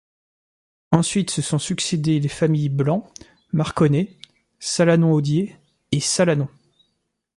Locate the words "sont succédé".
1.43-2.19